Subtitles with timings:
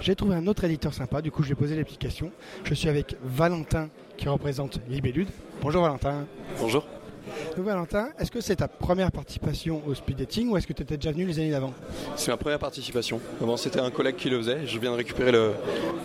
[0.00, 2.32] J'ai trouvé un autre éditeur sympa, du coup je vais poser l'application.
[2.64, 5.28] Je suis avec Valentin qui représente Libellude.
[5.60, 6.24] Bonjour Valentin.
[6.58, 6.86] Bonjour.
[7.62, 10.96] Valentin, est-ce que c'est ta première participation au speed dating ou est-ce que tu étais
[10.96, 11.72] déjà venu les années d'avant?
[12.16, 13.20] C'est ma première participation.
[13.42, 14.66] Avant, c'était un collègue qui le faisait.
[14.66, 15.52] Je viens de récupérer le,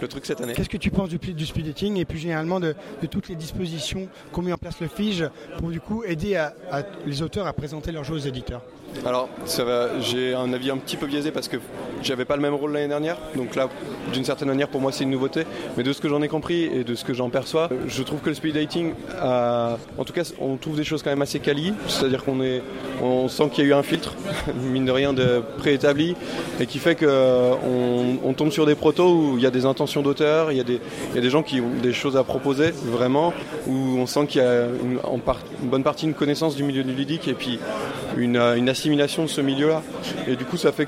[0.02, 0.54] le truc cette année.
[0.54, 3.36] Qu'est-ce que tu penses du, du speed dating et plus généralement de, de toutes les
[3.36, 5.26] dispositions qu'ont mis en place le FIGE
[5.60, 8.62] pour du coup aider à, à les auteurs à présenter leurs jeux aux éditeurs?
[9.06, 11.58] Alors, ça va, j'ai un avis un petit peu biaisé parce que
[12.02, 13.18] j'avais pas le même rôle l'année dernière.
[13.36, 13.68] Donc là,
[14.14, 15.44] d'une certaine manière, pour moi, c'est une nouveauté.
[15.76, 18.22] Mais de ce que j'en ai compris et de ce que j'en perçois, je trouve
[18.22, 21.40] que le speed dating, a- en tout cas, on trouve des choses quand même assez
[21.88, 24.16] C'est-à-dire qu'on sent qu'il y a eu un filtre,
[24.56, 26.16] mine de rien, de préétabli,
[26.60, 30.02] et qui fait qu'on on tombe sur des protos où il y a des intentions
[30.02, 33.34] d'auteur, il y, a des- gens qui ont des choses à proposer, vraiment,
[33.68, 35.00] où on sent qu'il y a une,
[35.64, 37.60] bonne partie une connaissance du milieu du ludique et puis
[38.18, 39.84] une, euh, assimilation de ce milieu-là.
[40.28, 40.88] Et du coup, ça fait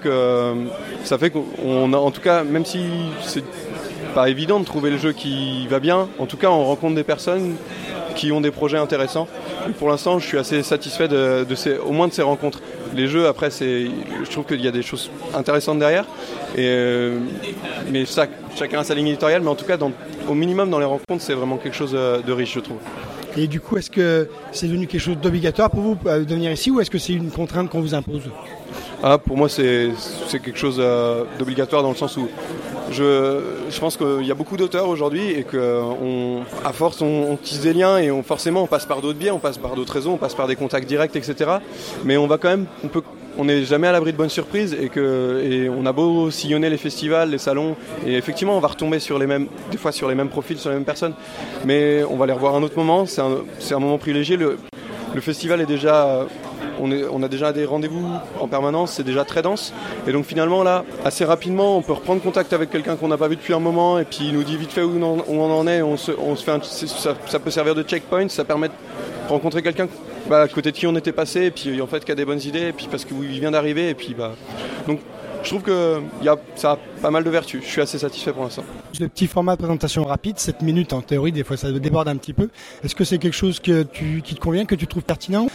[1.04, 2.80] ça fait qu'on a, en tout cas, même si
[3.22, 3.44] c'est
[4.16, 7.04] pas évident de trouver le jeu qui va bien, en tout cas, on rencontre des
[7.04, 7.56] personnes
[8.18, 9.28] qui ont des projets intéressants.
[9.70, 12.62] Et pour l'instant, je suis assez satisfait de, de ces, au moins de ces rencontres.
[12.96, 13.88] Les jeux, après, c'est,
[14.26, 16.06] je trouve qu'il y a des choses intéressantes derrière.
[16.56, 17.20] Et, euh,
[17.92, 19.92] mais ça, chacun a sa ligne éditoriale, mais en tout cas, dans-
[20.28, 22.78] au minimum dans les rencontres, c'est vraiment quelque chose euh, de riche, je trouve.
[23.38, 26.52] Et du coup, est-ce que c'est devenu quelque chose d'obligatoire pour vous euh, de venir
[26.52, 28.24] ici ou est-ce que c'est une contrainte qu'on vous impose?
[29.04, 29.92] Ah, pour moi, c'est
[30.28, 32.28] c'est quelque chose euh, d'obligatoire dans le sens où
[32.92, 37.98] je, pense qu'il y a beaucoup d'auteurs aujourd'hui et qu'à force, on, tisse des liens
[37.98, 40.48] et forcément, on passe par d'autres biais, on passe par d'autres réseaux, on passe par
[40.48, 41.52] des contacts directs, etc.
[42.04, 42.66] Mais on va quand même,
[43.38, 46.78] on n'est jamais à l'abri de bonnes surprises et que on a beau sillonner les
[46.78, 50.16] festivals, les salons et effectivement on va retomber sur les mêmes des fois sur les
[50.16, 51.14] mêmes profils, sur les mêmes personnes,
[51.66, 53.06] mais on va les revoir un autre moment.
[53.06, 54.38] C'est un, moment privilégié.
[54.38, 56.26] Le festival est déjà
[56.80, 58.08] on, a déjà des rendez-vous
[58.40, 59.74] en permanence, c'est déjà très dense.
[60.08, 63.28] Et donc finalement là, assez rapidement, on peut reprendre contact avec quelqu'un qu'on n'a pas
[63.28, 65.82] vu depuis un moment et puis il nous dit vite fait où, on en- est.
[65.82, 66.12] On se,
[66.44, 66.86] fait
[67.28, 68.74] ça, peut servir de checkpoint, ça permet de
[69.30, 69.88] rencontrer quelqu'un
[70.30, 72.26] bah, à côté de qui on était passé et puis en fait qui a des
[72.26, 74.34] bonnes idées et puis parce qu'il vient d'arriver et puis bah
[74.88, 75.00] donc
[75.44, 77.64] je trouve que y a, ça a pas mal de vertus.
[77.64, 78.64] Je suis assez satisfait pour l'instant.
[79.00, 82.18] Le petit format de présentation rapide, 7 minutes en théorie, des fois ça déborde un
[82.18, 82.50] petit peu.
[82.84, 85.48] Est-ce que c'est quelque chose qui te convient, que tu trouves pertinent?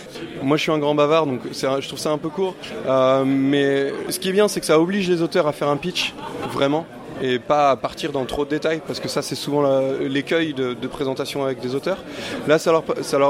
[0.42, 2.54] Moi, je suis un grand bavard, donc je trouve ça un peu court.
[2.86, 5.76] Euh, mais ce qui est bien, c'est que ça oblige les auteurs à faire un
[5.76, 6.14] pitch,
[6.53, 6.84] vraiment,
[7.22, 9.62] et pas à partir dans trop de détails, parce que ça, c'est souvent
[10.00, 11.98] l'écueil de, présentation avec des auteurs.
[12.48, 12.84] Là, ça, leur,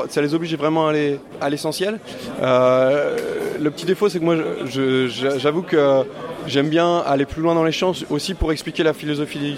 [0.09, 1.99] ça, les oblige vraiment à aller à l'essentiel.
[2.43, 3.17] Euh,
[3.61, 4.37] le petit défaut, c'est que moi,
[4.67, 6.05] j'avoue que
[6.47, 9.57] j'aime bien aller plus loin dans les champs, aussi pour expliquer la philosophie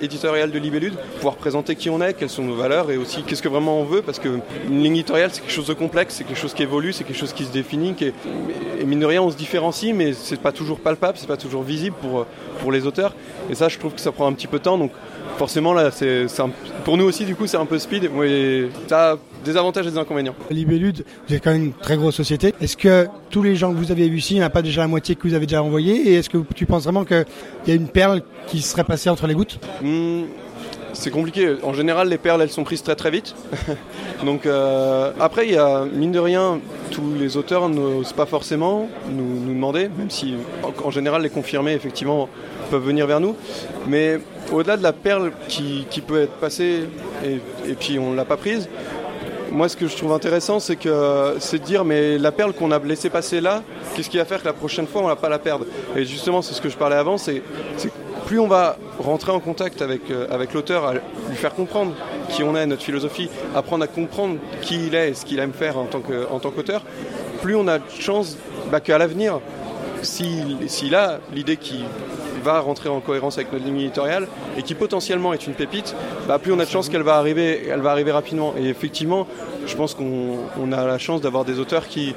[0.00, 3.42] éditoriale de Libellude, pouvoir présenter qui on est, quelles sont nos valeurs, et aussi qu'est-ce
[3.42, 4.28] que vraiment on veut, parce que
[4.68, 7.18] une ligne éditoriale, c'est quelque chose de complexe, c'est quelque chose qui évolue, c'est quelque
[7.18, 8.14] chose qui se définit, qui est-
[8.80, 11.62] et mine de rien, on se différencie, mais c'est pas toujours palpable, c'est pas toujours
[11.62, 12.26] visible pour,
[12.60, 13.14] pour les auteurs,
[13.50, 14.92] et ça, je trouve que ça prend un petit peu de temps, donc
[15.38, 16.26] forcément, là, c'est
[16.84, 19.90] pour nous aussi, du coup, c'est un peu speed, mais ça a des avantages et
[19.90, 20.34] des inconvénients.
[20.50, 22.54] Libellude, vous êtes quand même une très grosse société.
[22.60, 24.62] Est-ce que tous les gens que vous avez vus ici, il n'y en a pas
[24.62, 27.26] déjà la moitié que vous avez déjà envoyé Et est-ce que tu penses vraiment qu'il
[27.66, 29.58] y a une perle qui serait passée entre les gouttes?
[29.82, 30.22] Hmm,
[30.92, 31.56] c'est compliqué.
[31.64, 33.34] En général, les perles, elles sont prises très très vite.
[34.24, 36.60] Donc euh, après, il y a mine de rien,
[36.92, 40.36] tous les auteurs n'osent pas forcément nous, demander, même si
[40.84, 42.28] en, général les confirmés effectivement
[42.70, 43.34] peuvent venir vers nous.
[43.88, 44.20] Mais
[44.52, 46.84] au-delà de la perle qui, peut être passée
[47.24, 48.68] et, et puis on l'a pas prise.
[49.52, 52.70] Moi, ce que je trouve intéressant, c'est que c'est de dire, mais la perle qu'on
[52.70, 53.62] a laissé passer là,
[53.94, 55.66] qu'est-ce qui va faire que la prochaine fois, on va pas la perdre?
[55.94, 57.88] Et justement, c'est ce que je parlais avant, c'est que
[58.24, 60.94] plus on va rentrer en contact avec, euh, avec l'auteur,
[61.28, 61.92] lui faire comprendre
[62.30, 65.52] qui on est, notre philosophie, apprendre à comprendre qui il est et ce qu'il aime
[65.52, 66.82] faire en tant qu'auteur,
[67.42, 68.38] plus on a de chance
[68.70, 69.38] bah, qu'à l'avenir,
[70.00, 71.84] s'il s'il a l'idée qui
[72.42, 75.94] va rentrer en cohérence avec notre ligne éditoriale et qui potentiellement est une pépite,
[76.28, 78.54] bah, plus on a de chance qu'elle va arriver, elle va arriver rapidement.
[78.58, 79.26] Et effectivement,
[79.66, 82.14] je pense qu'on on a la chance d'avoir des auteurs qui,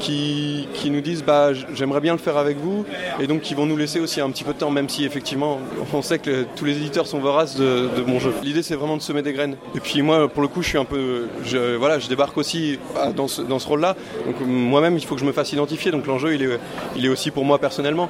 [0.00, 2.84] qui, nous disent bah, j'aimerais bien le faire avec vous
[3.20, 5.58] et donc qui vont nous laisser aussi un petit peu de temps, même si effectivement
[5.92, 8.32] on sait que tous les éditeurs sont voraces de, mon jeu.
[8.42, 9.56] L'idée c'est vraiment de semer des graines.
[9.74, 12.78] Et puis moi pour le coup je suis un peu, je, voilà, je débarque aussi
[12.96, 13.96] ah, dans ce, dans ce rôle-là.
[14.26, 15.90] Donc moi-même il faut que je me fasse identifier.
[15.90, 16.58] Donc l'enjeu il est,
[16.96, 18.08] il est aussi pour moi personnellement,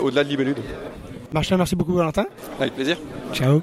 [0.00, 0.58] au-delà de Libellude.
[1.32, 2.26] Martin, merci beaucoup Valentin.
[2.60, 2.96] Avec plaisir.
[3.32, 3.62] Ciao.